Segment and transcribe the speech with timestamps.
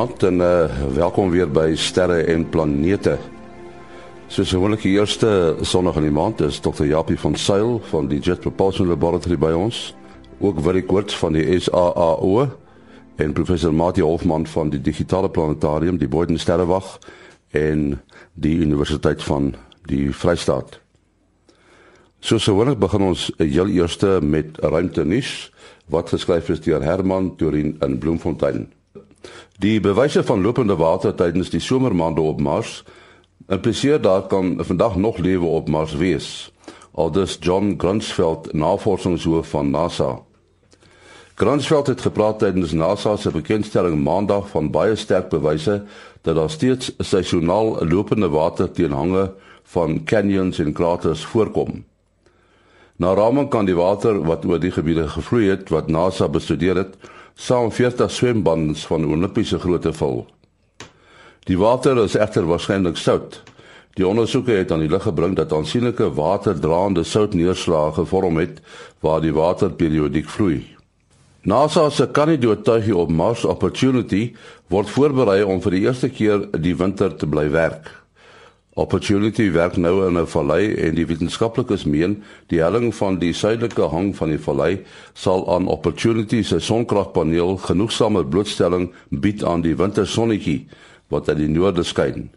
[0.00, 3.18] Goeienaand en uh, welkom weer by Sterre en Planete.
[4.32, 6.86] Soos gewoonlik die eerste sonnig in die maand is Dr.
[6.88, 9.82] Japie van Sail van die Jet Propulsion Laboratory by ons.
[10.40, 12.46] Ook Willie Koorts van die SAAO
[13.20, 16.96] en professor Mati Hofman van die Digitale Planetarium, die Boden Sterrewag
[17.52, 18.00] en
[18.32, 19.52] die Universiteit van
[19.84, 20.80] die Vrystaat.
[22.24, 25.50] Soos gewoonlik begin ons heel eerste met ruimte nuus
[25.92, 28.70] wat geskryf is deur Herman Turin in Bloemfontein.
[29.58, 32.84] Die bewyse van lopende water tydens die somermaande op Mars
[33.48, 36.52] impliseer daar kan vandag nog lewe op Mars wees.
[36.94, 40.18] Aldus John Grunsfeld, navorsingshoof van NASA.
[41.34, 45.84] Grunsfeld het gepraat tydens NASA se bekendstelling Maandag van baie sterk bewyse
[46.22, 49.30] dat daar steeds seisoonaal lopende water teen hange
[49.72, 51.84] van canyons en kraters voorkom.
[52.96, 56.98] Na raming kan die water wat oor die gebiede gevloei het wat NASA bestudeer het,
[57.40, 60.26] saam 40 swembaddens van Olimpiese grootte vul.
[61.48, 63.38] Die water is egter waarskynlik sout.
[63.96, 68.60] Die ondersoeke het aan die lig gebring dat aansienlike waterdraande soutneerslae gevorm het
[69.00, 70.60] waar die water periodiek vloei.
[71.42, 74.34] NASA se kandidaatjie op Mars Opportunity
[74.68, 77.88] word voorberei om vir die eerste keer die winter te bly werk.
[78.74, 83.82] Opportunity werk nou in 'n vallei en die wetenskaplikes meen die helling van die suidelike
[83.82, 90.68] hang van die vallei sal aan Opportunity se sonkragpaneel genoegsame blootstelling bied aan die wintersonnetjie
[91.08, 92.30] wat uit die noorde skyn.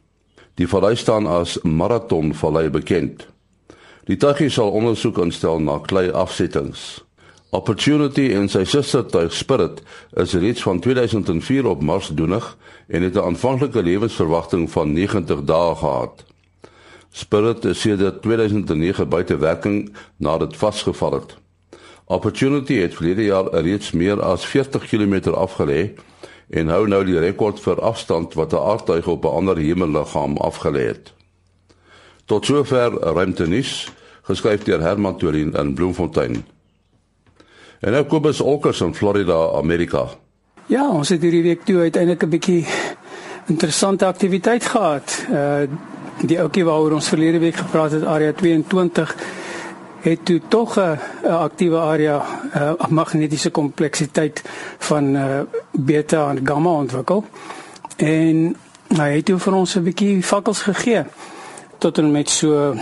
[0.55, 3.27] Die vallei staan as Marathon Vallei bekend.
[4.05, 7.03] Die tuig sal ondersoek instel na klei afsettings.
[7.53, 9.83] Opportunity en sy sustertuig Spirit
[10.17, 12.47] is reeds van 2004 op Mars doenig
[12.87, 16.23] en het 'n aanvanklike lewensverwagting van 90 dae gehad.
[17.11, 21.37] Spirit is sedert 2009 buite werking nadat vasgeval het.
[22.05, 25.91] Opportunity het verlede jaar reeds meer as 40 km afgelê
[26.49, 30.85] en hou nou die rekord vir afstand wat 'n aardtuig op 'n ander hemelliggaam afgelê
[30.85, 31.13] het.
[32.25, 36.52] Tot sover ruimtenis geskryf deur Herman Turin in Bloemfontein.
[37.83, 40.05] En nou Kobus Olkers in Florida, Amerika.
[40.71, 42.65] Ja, ons het hierdie week toe uiteindelik 'n bietjie
[43.51, 45.25] interessante aktiwiteit gehad.
[45.31, 45.67] Uh
[46.21, 49.15] die ouetjie waaroor ons verlede week gepraat het, area 22
[50.01, 52.21] het toe tog 'n aktiewe area
[52.55, 54.41] uh, magnetiese kompleksiteit
[54.77, 55.39] van uh,
[55.71, 57.25] beta en gamma ontwikkel.
[57.97, 58.55] En
[58.87, 61.03] hy het toe vir ons 'n bietjie vakkels gegee
[61.77, 62.75] tot en met so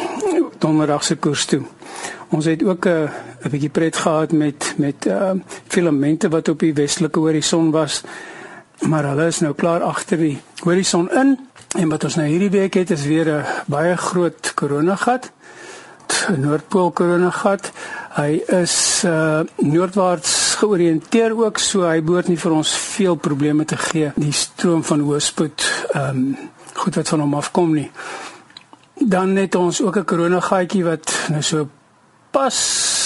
[0.58, 1.62] donderdag se koers toe.
[2.30, 3.10] Ons het ook 'n uh,
[3.44, 5.32] 'n bietjie pret gehad met met uh
[5.68, 8.02] filamente wat op die westelike horison was.
[8.80, 11.38] Maar hulle is nou klaar agter die horison in
[11.78, 15.32] en wat ons nou hierdie week het is weer 'n baie groot koronagat.
[16.38, 17.72] Noordpool koronagat.
[18.16, 23.78] Hy is uh noordwaarts georiënteer ook so hy behoort nie vir ons veel probleme te
[23.78, 24.12] gee.
[24.16, 26.38] Die stroom van hoëspoed ehm um,
[26.74, 27.92] goed wat van hom afkom nie.
[28.94, 31.70] Dan het ons ook 'n koronagatjie wat nou so
[32.32, 33.01] pas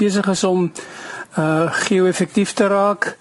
[0.00, 0.70] besig is om
[1.38, 3.16] uh geo-effektief te raak.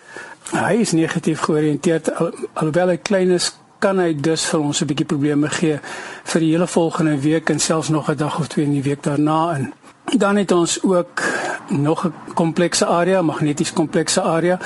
[0.52, 4.88] Hy is negatief georiënteerd al, alhoewel hy klein is kan hy dus vir ons 'n
[4.88, 5.80] bietjie probleme gee
[6.24, 9.04] vir die hele volgende week en selfs nog 'n dag of twee in die week
[9.04, 9.74] daarna in.
[10.18, 11.22] Dan het ons ook
[11.70, 14.60] nog 'n komplekse area, magneties komplekse area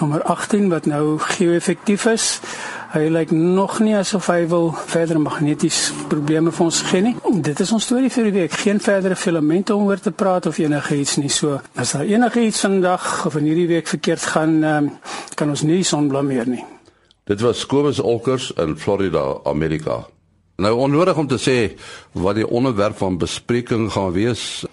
[0.00, 2.40] nommer 18 wat nou geo-effektief is.
[2.88, 7.12] Hy lyk nog nie asof hy wil verder magneties probleme vir ons gee nie.
[7.44, 8.54] Dit is ons storie vir die week.
[8.62, 11.28] Geen verdere filamente om oor te praat of enigiets nie.
[11.28, 14.88] So, as daar enigiets vandag of in hierdie week verkeerd gaan, um,
[15.36, 16.64] kan ons nie son blameer nie.
[17.28, 20.06] Dit was Kobus Olkers in Florida, Amerika.
[20.56, 21.58] Nou onnodig om te sê
[22.16, 24.64] wat die onderwerp van bespreking gaan wees.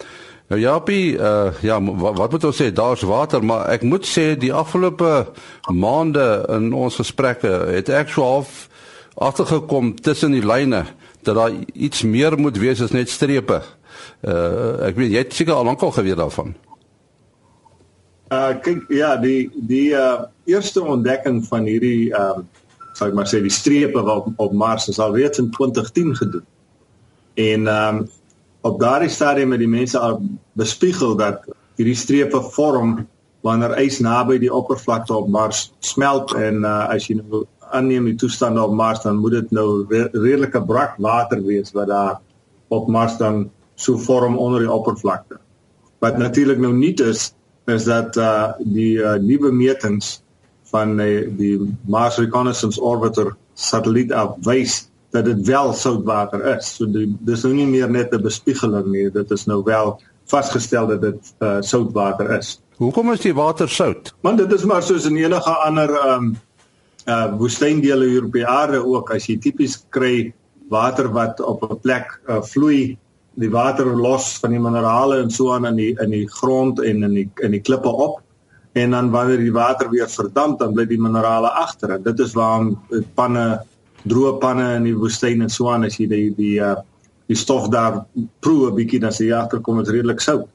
[0.47, 2.69] Nou Japie, uh ja, wat, moet ons sê?
[2.73, 5.25] Daar's water, maar ek moet sê die afgelope
[5.73, 8.67] maande in ons gesprekke het ek so half
[9.15, 10.83] agtergekom tussen die lyne
[11.25, 13.63] dat daar iets meer moet wees as net strepe.
[14.21, 16.53] Uh ek weet jy het seker al lankal geweet daarvan.
[18.29, 22.63] Uh kyk ja, die die uh eerste ontdekking van hierdie ehm uh,
[22.95, 26.45] sou ek maar sê die strepe wat op Mars is al reeds in 2010 gedoen.
[27.33, 28.05] En ehm um,
[28.65, 30.21] op daardie stadium het die mense al
[30.57, 31.43] bespiegel dat
[31.77, 32.97] hierdie strepe vorm
[33.45, 37.43] wanneer ys naby die oppervlakte op Mars smelt en uh, as jy nou
[37.75, 41.91] aanneem die toestande op Mars dan moet dit nou re redelike brak water wees wat
[41.91, 42.17] daar
[42.73, 43.45] op Mars dan
[43.75, 45.37] so vorm onder die oppervlakte.
[46.01, 47.33] Wat natuurlik nou nie is
[47.69, 50.21] is dat uh, die uh, nuwe metings
[50.69, 51.55] van die, die
[51.89, 54.85] Mars Reconnaissance Orbiter satelliet afwys
[55.15, 56.75] dat dit wel soutwater is.
[56.75, 59.95] So die, dis nou nie meer net 'n bespiegeling nie, dit is nou wel
[60.31, 62.57] vasgestel dat dit uh, soutwater is.
[62.77, 64.13] Hoekom is die water sout?
[64.25, 66.35] Want dit is maar soos in enige ander ehm um,
[67.05, 70.33] uh woestyndele hier op die aarde ook as jy tipies kry
[70.73, 72.97] water wat op 'n plek uh, vloei
[73.37, 77.03] die water los van die minerale en so aan in die in die grond en
[77.03, 78.21] in die in die klippe op
[78.73, 82.33] en dan wanneer die water weer verdamp dan bly die minerale agter en dit is
[82.33, 82.73] waarom
[83.15, 83.61] panne
[84.09, 86.75] droë panne in die woestyn en so aan as jy die die uh
[87.25, 88.03] die stof daar
[88.39, 90.45] proe 'n bietjie dan sê jy agterkom dit redelik sout.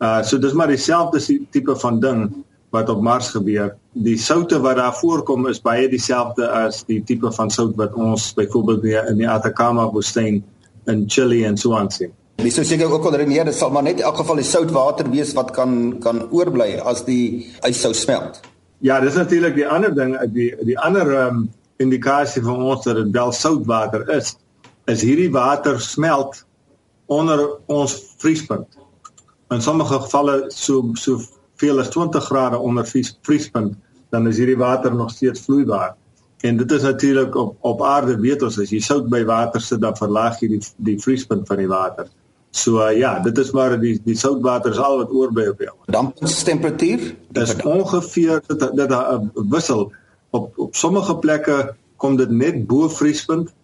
[0.00, 1.20] Uh so dis maar dieselfde
[1.50, 3.76] tipe van ding wat op Mars gebeur.
[3.92, 8.34] Die soutte wat daar voorkom is baie dieselfde as die tipe van sout wat ons
[8.34, 10.42] byvoorbeeld in die Atacama woestyn
[10.86, 12.12] in Chili en so aan sien.
[12.36, 15.32] Dis so seker ook redeneer, dit sal maar net in elk geval die soutwater wees
[15.32, 18.42] wat kan kan oorbly as die ys sou smelt.
[18.84, 21.46] Ja, dis natuurlik die ander ding, die die ander um,
[21.82, 24.36] indikasie vir ons dat dit wel soutwater is,
[24.86, 26.44] is hierdie water smelt
[27.06, 28.78] onder ons vriespunt.
[29.50, 31.20] In sommige gevalle so so
[31.56, 33.76] veel as 20 grade onder vries, vriespunt,
[34.10, 35.94] dan is hierdie water nog steeds vloeibaar.
[36.40, 39.80] En dit is natuurlik op op aarde weet ons as jy sout by water sit
[39.80, 42.10] dan verlaag jy die die vriespunt van die water.
[42.56, 45.72] So uh, ja, dit is maar die die soutwater is al wat oorbly op jou.
[45.92, 47.14] Dampingstemperatuur?
[47.36, 49.92] Dis ongeveer dit dit 'n wissel
[50.38, 51.58] op op sommige plekke
[51.96, 53.54] kom dit net bo vriespunt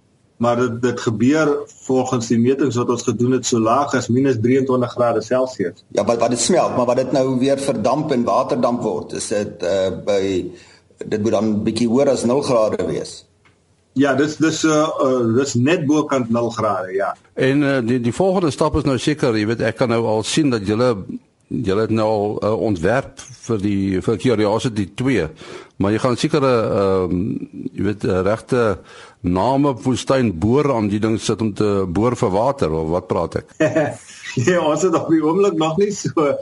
[0.42, 1.50] maar dit dit gebeur
[1.86, 5.84] volgens die metings wat ons gedoen het so laag as minus 23 grade Celsius.
[5.94, 9.28] Ja, wat wat dit smelt, maar wat dit nou weer verdamp en waterdamp word, is
[9.30, 10.22] dit uh by
[11.02, 13.20] dit moet dan bietjie hoër as 0 grade wees.
[13.98, 17.12] Ja, dis dis uh, uh dis net bokant 0 grade, ja.
[17.34, 20.26] En uh, die die volgende stap is nou seker, jy weet ek kan nou al
[20.26, 20.94] sien dat julle
[21.52, 25.26] julle het nou al uh, ontwerp vir die vir Curiosity 2,
[25.82, 27.16] maar jy gaan seker 'n uh, um,
[27.74, 28.78] jy weet uh, regte
[29.20, 33.40] name woestyn boor aan die ding sit om te boor vir water of wat praat
[33.42, 33.54] ek?
[33.58, 36.36] nee, ons het op die oomblik nog nie so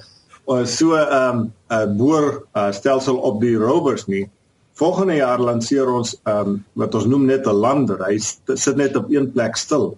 [0.66, 1.40] so 'n um,
[1.70, 4.28] 'n boor uh, stelsel op die rovers nie.
[4.74, 7.98] Volgende jaar lanseer ons um, wat ons noem net 'n lander.
[8.04, 8.18] Hy
[8.54, 9.96] sit net op een plek stil.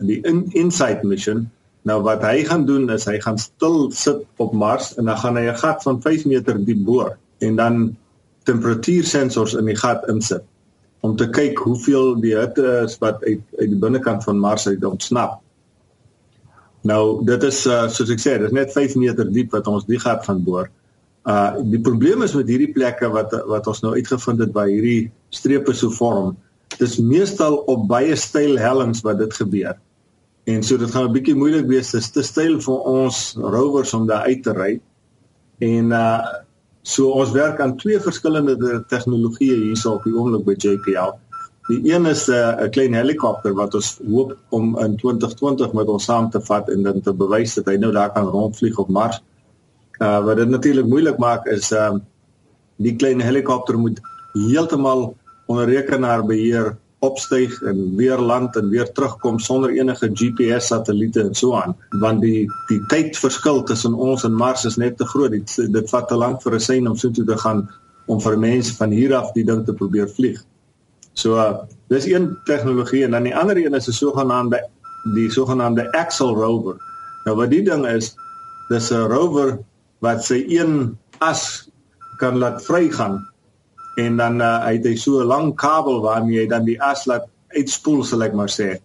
[0.00, 1.50] Die in Insight mission
[1.88, 5.36] Nou wat hy gaan doen is hy gaan stil sit op Mars en dan gaan
[5.40, 7.96] hy 'n gat van 5 meter diep boor en dan
[8.50, 10.46] temperatuursensors in die gat insit
[11.06, 14.84] om te kyk hoeveel die hitte is wat uit uit die binnekant van Mars uit
[14.84, 15.38] ontsnap.
[16.88, 19.86] Nou dit is uh, soos ek sê, dit is net 5 meter diep wat ons
[19.88, 20.68] die gat gaan boor.
[21.28, 25.10] Uh die probleem is met hierdie plekke wat wat ons nou uitgevind het waar hierdie
[25.36, 26.34] strepe so vorm,
[26.80, 29.76] dis meestal op baie steil hellings wat dit gebeur.
[30.48, 34.06] En so dit gaan 'n bietjie moeilik wees, dis te steil vir ons rovers om
[34.06, 34.72] daar uit te ry.
[35.60, 36.20] En uh
[36.82, 41.16] So ons werk aan twee verskillende tegnologieë hierso op die oomblik by JPL.
[41.68, 46.04] Die een is 'n uh, klein helikopter wat ons hoop om in 2020 met ons
[46.04, 49.22] saam te vat en dan te bewys dat hy nou daar kan rondvlieg op Mars.
[50.00, 52.00] Uh wat dit natuurlik moeilik maak is ehm uh,
[52.76, 54.00] die klein helikopter moet
[54.32, 55.14] heeltemal
[55.46, 61.54] onder rekenaarbeheer opstyg en weer land en weer terugkom sonder enige GPS satelliete en so
[61.56, 65.90] aan want die die tydverskil tussen ons en Mars is net te groot dit, dit
[65.90, 67.68] vat te lank vir 'n sein om so toe te gaan
[68.06, 70.40] om vir mense van hier af die ding te probeer vlieg.
[71.14, 74.60] So uh, dis een tegnologie en dan die ander een is 'n sogenaamde
[75.14, 76.76] die sogenaamde Axel rover.
[77.24, 78.14] Nou wat die ding is,
[78.68, 79.58] dis 'n rover
[80.00, 81.70] wat sy een as
[82.18, 83.26] kan laat vrygaan
[84.00, 87.28] en dan uh, het hy so 'n lang kabel waarmee hy dan die as laat
[87.56, 88.78] uitspoel sal ek maar sê.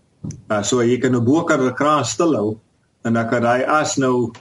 [0.49, 2.57] Uh, so jy kan 'n die kraan stilhou
[3.05, 4.31] en dan kan hy as nou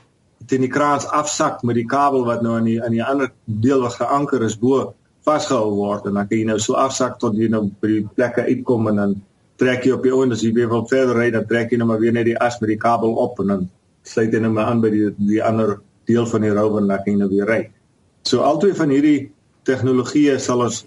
[0.47, 3.81] teen die kraan afsak met die kabel wat nou aan die aan die ander deel
[3.81, 7.49] wat geanker is bo vasgehou word en dan kan jy nou so afsak tot jy
[7.49, 9.15] nou by die plekke uitkom en dan
[9.57, 11.89] trek jy op die oond as jy weer wil verder ry dan trek jy nou
[11.89, 13.69] maar weer net die as met die kabel op en dan
[14.05, 15.79] sluit jy nou maar aan by die die ander
[16.09, 17.61] deel van die rover en dan kan jy nou weer ry.
[18.29, 19.33] So albei van hierdie
[19.65, 20.85] tegnologie sal ons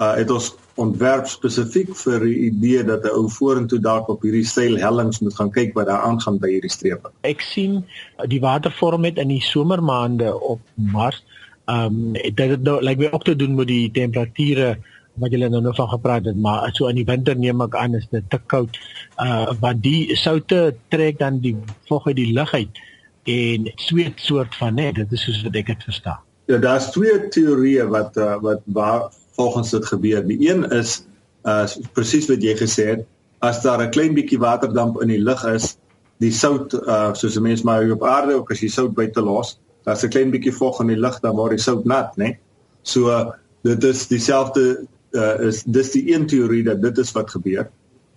[0.00, 4.46] uh, het ons ontwerp spesifiek vir die idee dat 'n ou vorentoe dalk op hierdie
[4.46, 7.12] styl hellings moet gaan kyk wat daar aangaan by hierdie strepe.
[7.22, 11.22] Ek sien uh, die watervorm met in die somermaande op Mars.
[11.66, 14.76] Ehm um, dit dit nou like my ook te doen met die temperature
[15.14, 17.94] wat julle nou nou van gepraat het, maar so in die winter neem ek aan
[17.94, 18.78] is dit te koud.
[19.22, 22.82] Uh want die soutte trek dan die vog uit die lug uit
[23.24, 26.20] en sweet soort van net, dit is soos wat ek dit verstaan.
[26.46, 30.26] Ja, daar's twee teorieë wat uh, wat waar volgens dit gebeur.
[30.26, 31.04] Die een is
[31.44, 33.06] uh presies wat jy gesê het,
[33.44, 35.76] as daar 'n klein bietjie waterdamp in die lug is,
[36.20, 39.58] die sout uh soos 'n mens maar op aarde ook as jy sout buite los,
[39.84, 42.36] daar's 'n klein bietjie vog in die lug dan word die sout nat, né?
[42.82, 43.30] So uh,
[43.62, 47.70] dit is dieselfde uh is dis die een teorie dat dit is wat gebeur.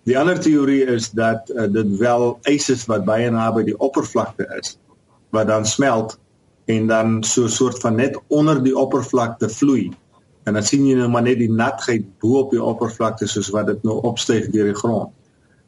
[0.04, 4.48] Die ander teorie is dat uh, dit wel ys is wat baie naby die oppervlakte
[4.60, 4.78] is
[5.30, 6.18] wat dan smelt
[6.68, 9.92] en dan so 'n soort van net onder die oppervlakte vloei
[10.48, 13.68] En dan sien jy nou maar net die natheid bo op die oppervlakte soos wat
[13.68, 15.12] dit nou opstyg deur die grond.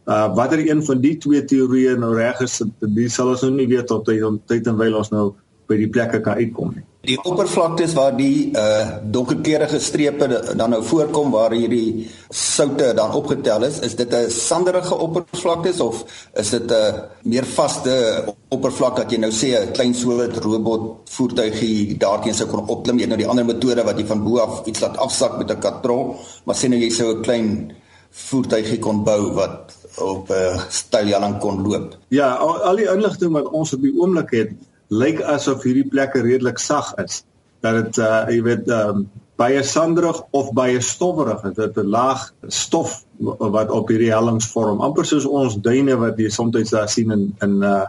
[0.10, 3.68] Uh watter een van die twee teorieë nou reg is, dit sal ons nou nie
[3.68, 5.26] weet tot tyd om tyd en wyl ons nou
[5.70, 6.86] by die plekke kan uitkom nie.
[7.08, 10.28] Die oppervlaktes waar die uh donkerkleurige strepe
[10.60, 16.04] dan nou voorkom waar hierdie soutte dan opgetel is, is dit 'n sanderige oppervlaktes of
[16.34, 21.98] is dit 'n meer vaste oppervlak dat jy nou sê 'n klein soort robot voertuigie
[21.98, 23.00] daarteen sou kon opklim?
[23.00, 25.60] Jy nou die ander metode wat jy van bo af iets laat afsak met 'n
[25.60, 27.74] katrol, maar sê nou jy sou 'n klein
[28.12, 31.98] voertuigie kon bou wat op 'n uh, styljalang kon loop.
[32.08, 34.52] Ja, al, al die inligting wat ons op die oomblik het,
[34.90, 37.24] lyk asof hierdie plekke redelik sag is.
[37.64, 41.56] Dat dit uh jy weet um baie sanderig of baie stowwerig is.
[41.56, 44.82] Dit 'n laag stof wat op hierdie hellings vorm.
[44.82, 47.86] amper soos ons duine wat jy soms daar sien in in uh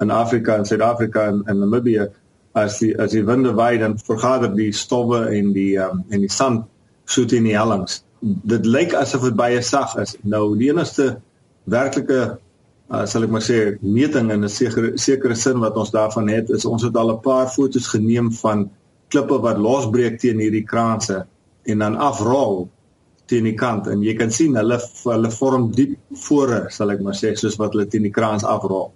[0.00, 2.08] in Afrika en Suid-Afrika en in Namibië
[2.52, 6.32] as die as die winde waai dan vergader die stowwe en die um en die
[6.32, 6.64] sand
[7.04, 8.02] soet in die hellings.
[8.20, 10.16] Dit lyk asof dit baie sag is.
[10.22, 11.16] Nou die enigste
[11.64, 12.38] werklike
[12.90, 16.50] uh, sal ek maar sê meting in 'n sekere sekere sin wat ons daarvan het
[16.50, 18.70] is ons het al 'n paar fotos geneem van
[19.08, 21.26] klippe wat losbreek teen hierdie kraanse
[21.64, 22.68] en dan afrol
[23.26, 27.18] teen die kant en jy kan sien hulle hulle vorm diep fore sal ek maar
[27.18, 28.92] sê soos wat hulle teen die kraans afrol.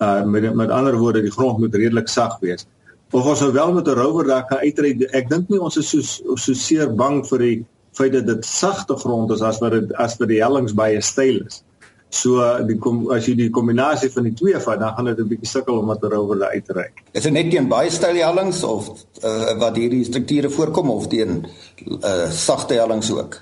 [0.00, 2.66] Uh met met ander woorde die grond moet redelik sag wees.
[3.12, 5.88] Of ons nou wel met 'n rower daar kan uitry ek dink nie ons is
[5.88, 9.92] so so seer bang vir die feit dat dit sagte grond is as wat dit
[9.92, 11.62] as vir die hellings baie styl is.
[12.12, 15.28] So die kom as jy die kombinasie van die twee vat, dan gaan dit 'n
[15.28, 16.88] bietjie sukkel om wat rower daar uit te ry.
[17.12, 18.90] Is dit net teen baie styl hellings of
[19.24, 21.46] uh, wat hierdie strukture voorkom of teen
[22.04, 23.40] uh, sagte hellings ook?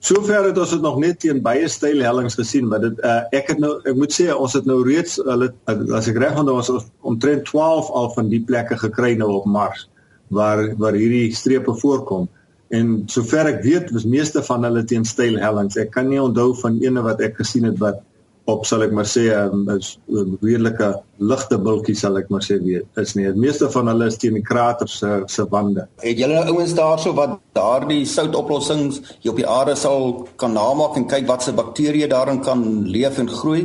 [0.00, 3.52] Sover het ons dit nog net teen baie styl hellings gesien, maar dit uh, ek
[3.52, 5.52] het nou ek moet sê ons het nou reeds hulle
[5.96, 9.84] as ek reg onthou ons omtrent 12 al van die plekke gekry nou op Mars
[10.32, 12.28] waar waar hierdie strepe voorkom.
[12.74, 15.78] En sover ek weet, was meeste van hulle teen styl hellings.
[15.80, 18.02] Ek kan nie onthou van ene wat ek gesien het wat
[18.50, 19.80] op sal ek maar sê 'n um,
[20.20, 20.88] um, redelike
[21.18, 22.84] ligte bultjie sal ek maar sê weet.
[23.00, 23.24] Is nie.
[23.32, 25.86] Die meeste van hulle is teen die krater se se wande.
[26.02, 31.08] Het julle ouens daarso wat daardie soutoplossings hier op die aarde sal kan namaak en
[31.08, 33.64] kyk wat se bakterieë daarin kan leef en groei?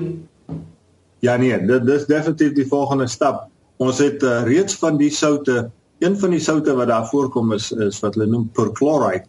[1.20, 3.50] Ja nee, dit dis definitief die volgende stap.
[3.78, 7.72] Ons het uh, reeds van die soutte Een van die soutte wat daar voorkom is
[7.72, 9.26] is wat hulle noem perchloride.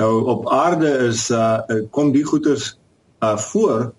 [0.00, 1.58] Nou op aarde is uh
[1.90, 2.78] kom die goeters
[3.20, 3.92] uh voor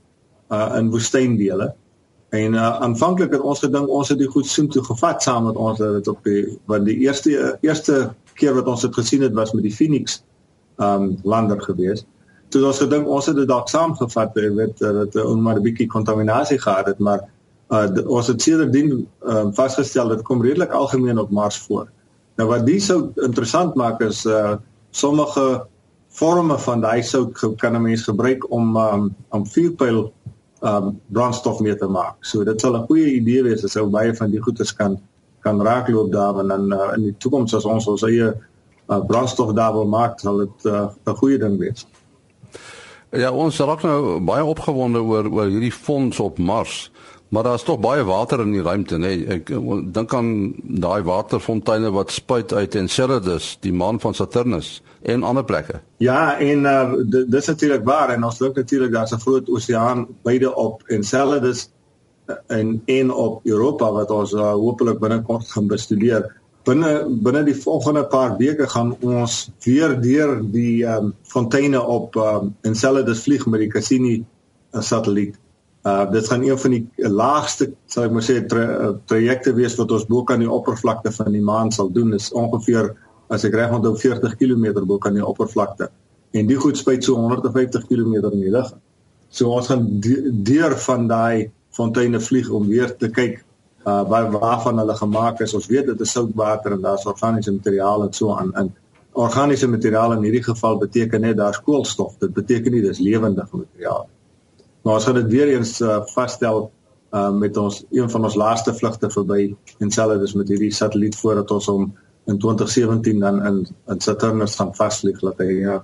[0.51, 1.73] uh in woestyndele.
[2.29, 5.55] En uh aanvanklik het ons gedink ons het die goed soem toe gevat saam met
[5.55, 9.51] ons dit op die want die eerste eerste keer wat ons dit gesien het was
[9.51, 10.19] met die Phoenix
[10.77, 12.05] um lander gewees.
[12.51, 15.63] Toe ons gedink ons het dit dalk saamgevat, jy weet dat uh, ons maar 'n
[15.63, 17.23] bietjie kontaminasie gehad het, maar
[17.71, 21.87] uh ons het sedertdien uh, vasgestel dit kom redelik algemeen op Mars voor.
[22.35, 24.57] Nou wat die sou interessant maak is uh
[24.91, 25.67] sommige
[26.11, 30.11] forme van daai sout kan 'n mens gebruik om um om vuurpyl
[30.61, 32.15] um brandstof mee te maak.
[32.21, 34.99] So dit sal 'n goeie idee wees as ou baie van die goeders kan
[35.41, 38.27] kan raakloop daar en dan uh, in die toekoms as ons ons eie
[38.91, 41.87] uh, brandstof daar wil maak, sal dit 'n uh, goeie ding wees.
[43.09, 46.90] Ja, ons raak nou baie opgewonde oor oor hierdie fonds op Mars.
[47.31, 49.11] Maar daar's tog baie water in die ruimte, nê.
[49.15, 49.27] Nee.
[49.39, 49.51] Ek
[49.95, 50.31] dink aan
[50.83, 55.79] daai waterfonteine wat spuit uit Enceladus, die maan van Saturnus en ander plekke.
[56.03, 60.51] Ja, en uh, dis natuurlik waar en ons loop natuurlik daar's 'n groot oseaan beide
[60.55, 61.69] op Enceladus
[62.27, 66.27] uh, en en op Europa wat ons uh, hopelik binnekort gaan bestudeer.
[66.67, 72.55] Binne binne die volgende paar weke gaan ons weer deur die um, fonteine op um,
[72.61, 74.25] Enceladus vlieg met die Cassini
[74.71, 75.39] satelliet.
[75.81, 79.75] Uh dit gaan een van die laagste, sal ek maar sê, tra uh, trajecte wees
[79.79, 82.13] wat ons bo kan die oppervlakte van die maan sal doen.
[82.13, 82.91] Is ongeveer
[83.33, 85.89] as ek reg onthou 40 km bo kan die oppervlakte.
[86.37, 88.69] En die goed spuit so 150 km in die lug.
[89.31, 89.87] So ons gaan
[90.45, 93.41] deur van daai fonteine vlieg om weer te kyk
[93.87, 95.57] uh waar waarvan hulle gemaak is.
[95.57, 98.73] Ons weet dit is soutwater en daar's organiese materiaal en so aan in
[99.11, 102.19] organiese materiaal in hierdie geval beteken net daar's koolstof.
[102.19, 104.20] Dit beteken nie dis lewendige materiaal nie.
[104.81, 106.71] Maar ons gaan dit weer eens uh, vasstel
[107.11, 111.15] uh, met ons een van ons laaste vlugte verby en selfs dus met hierdie satelliet
[111.15, 111.91] voordat ons hom
[112.29, 115.81] in 2017 dan in in Saturnus gaan vaslig laat hy ja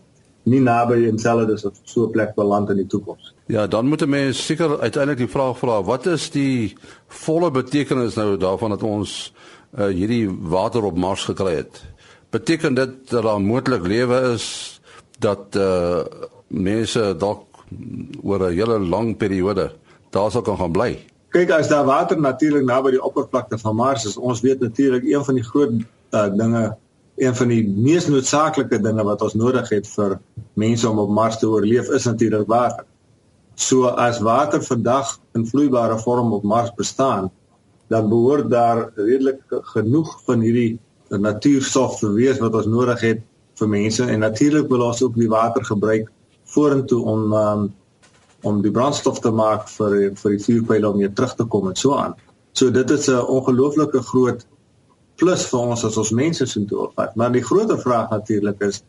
[0.48, 3.34] nie naby Enceladus of so 'n plek beland in die toekoms.
[3.48, 6.78] Ja, dan moet 'n mens seker uiteindelik die vraag vra, wat is die
[7.08, 9.34] volle betekenis nou daarvan dat ons
[9.78, 11.84] uh, hierdie water op Mars gekry het?
[12.30, 14.80] Beteken dit dat daar moontlik lewe is
[15.20, 16.00] dat uh,
[16.48, 17.47] mense dalk
[18.22, 19.72] oor 'n hele lang periode
[20.10, 20.98] daar sou kan gaan bly.
[21.30, 25.24] Kyk, as daar water natuurlik naby die oppervlakte van Mars is, ons weet natuurlik een
[25.24, 25.72] van die groot
[26.12, 26.78] uh, dinge
[27.18, 30.20] een van die mees noodsaaklike dinge wat ons nodig het vir
[30.54, 32.86] mense om op Mars te oorleef is natuurlik water.
[33.56, 37.32] So as water vandag in vloeibare vorm op Mars bestaan,
[37.90, 39.42] dan behoort daar redelik
[39.74, 43.24] genoeg van hierdie natuurstof te wees wat ons nodig het
[43.58, 46.12] vir mense en natuurlik wil ons ook die water gebruik
[46.54, 47.68] vorentoe om um,
[48.46, 51.76] om die brandstof te maak vir vir die vuurpyle om weer terug te kom en
[51.76, 52.14] so aan.
[52.54, 54.46] So dit is 'n ongelooflike groot
[55.18, 57.16] plus vir ons as ons mense so toe opvat.
[57.16, 58.84] Maar die groter vraag natuurlik is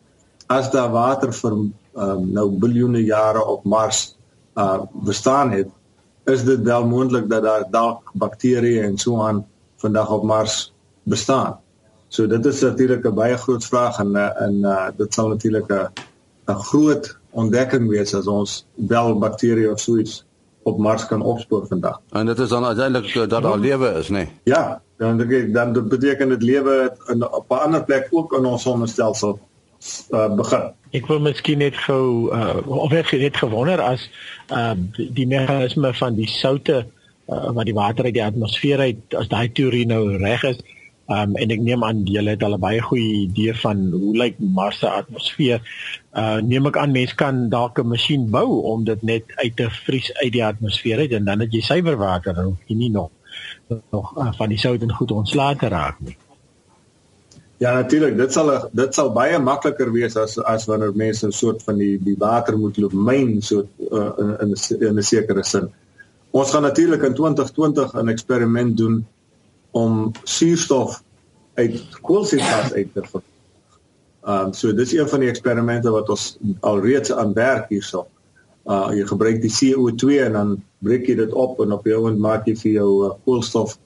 [0.49, 4.17] as daar water vir um, nou biljoene jare op Mars
[4.57, 5.69] uh bestaan het,
[6.27, 9.47] is dit wel moontlik dat daar dalk bakterieë en so aan
[9.77, 10.73] vandag op Mars
[11.03, 11.59] bestaan.
[12.09, 15.88] So dit is natuurlik 'n baie groot vraag en en uh, dit sal natuurlik 'n
[16.49, 20.25] 'n groot ontdekking wees as ons wel bakterieë of so iets
[20.68, 22.00] op Mars kan opspoor vandag.
[22.11, 24.12] En dit is dan uiteindelik dat daar lewe is, nê?
[24.12, 24.28] Nee?
[24.42, 25.16] Ja, dan
[25.52, 29.38] dan beteken dit lewe in op 'n ander plek ook in ons sonnestelsel
[30.11, 30.73] uh, begin.
[30.90, 34.11] Ek wil miskien net gou uh, of ek net gewonder as
[34.50, 36.87] uh, die, die meganisme van die soutte
[37.28, 40.58] uh, wat die water uit die atmosfeer uit as daai teorie nou reg is
[41.09, 44.35] Um, en ek neem aan julle het al 'n baie goeie idee van hoe lyk
[44.38, 45.62] Mars se atmosfeer.
[46.12, 49.71] Uh neem ek aan mense kan dalk 'n masjien bou om dit net uit te
[49.71, 53.11] vries uit die atmosfeer uit en dan het jy suiwer water hoef jy nie nog
[53.91, 56.17] nog uh, van die sout en goed ontslae te raak nie.
[57.59, 61.62] Ja natuurlik, dit sal dit sal baie makliker wees as as wanneer mense 'n soort
[61.62, 64.12] van die die water moet loop myn so uh,
[64.45, 65.73] in in 'n sekere sin.
[66.31, 69.07] Ons gaan natuurlik in 2020 'n eksperiment doen
[69.78, 71.00] om suurstof
[71.58, 73.26] uit koolstofgas uit te verkry.
[74.28, 76.30] Um so dis een van die eksperimente wat ons
[76.66, 78.06] alreeds aan werk hierso.
[78.68, 80.54] Uh jy gebruik die CO2 en dan
[80.85, 83.78] breek jy dit op en op jou end maak jy vir jou uh, koolstof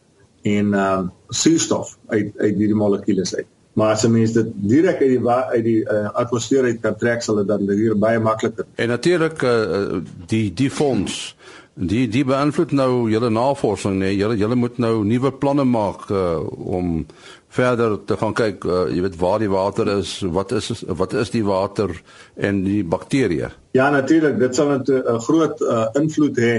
[0.48, 3.48] en um suurstof uit uit hierdie molekules uit.
[3.72, 7.22] Maar as 'n mens dit direk uit die uit die uh, atmosfeer uit kan trek,
[7.22, 8.66] sal dit dan hier baie makliker.
[8.74, 11.36] En natuurlik uh, die die fonds
[11.74, 14.10] Die die beïnvloed nou julle navorsing nê.
[14.10, 14.16] Nee.
[14.20, 17.06] Julle julle moet nou nuwe planne maak uh, om
[17.52, 21.32] verder te gaan kyk, uh, jy weet waar die water is, wat is wat is
[21.32, 21.94] die water
[22.36, 23.48] en die bakterieë.
[23.76, 26.54] Ja, natuurlik, dit sal 'n groot uh, invloed hê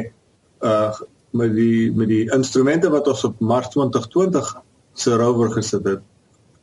[0.62, 0.93] uh
[1.34, 4.49] met die met die instrumente wat ons op Mars 2020
[4.93, 6.02] se rover gesit het.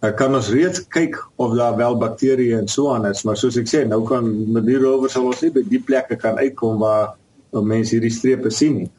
[0.01, 3.59] Ek kan ons reeds kyk of daar wel bakterieë en so aan is, maar soos
[3.59, 6.79] ek sê, nou kan met die rover sal ons nie by die plekke kan uitkom
[6.79, 7.20] waar
[7.51, 8.91] om mense hierdie strepe sien nie.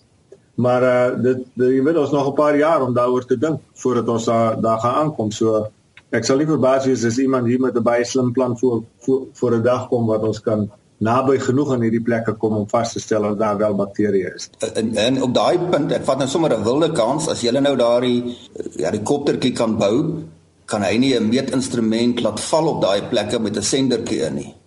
[0.62, 3.62] Maar uh dit, dit jy weet ons nog 'n paar jaar om daaroor te dink
[3.74, 5.32] voordat ons daar daar gaan aankom.
[5.32, 5.68] So
[6.12, 9.28] ek sal nie verbaas wees as iemand hier met 'n baie slim plan voor voor
[9.34, 12.94] voor 'n dag kom wat ons kan naby genoeg aan hierdie plekke kom om vas
[12.94, 14.50] te stel of daar wel bakterieë is.
[14.74, 17.76] En, en op daai punt, ek vat nou sommer 'n wilde kans as jy nou
[17.76, 18.38] daardie
[18.76, 20.24] helikoptertjie kan bou,
[20.66, 24.61] kan hy nie 'n meetinstrument laat val op daai plekke met 'n sendertjie in nie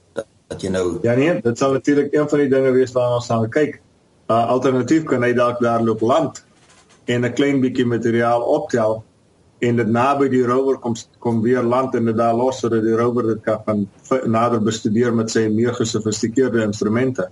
[0.55, 3.31] dat jy nou Ja nee, dit sal natuurlik een van die dinge wees waarna ons
[3.31, 3.81] gaan kyk.
[4.31, 6.45] Uh alternatief kan hy dalk daar loop land
[7.05, 9.03] en 'n klein bietjie materiaal optel
[9.61, 12.97] en dit naby die rover kom kom weer land en dit daar los sodat die
[12.97, 13.87] rover dit kan van
[14.31, 17.29] nader bestudeer met sy meer gesofistikeerde instrumente.